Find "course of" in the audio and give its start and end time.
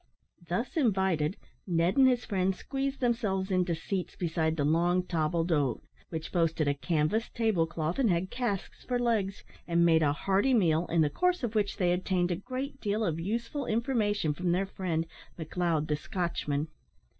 11.11-11.53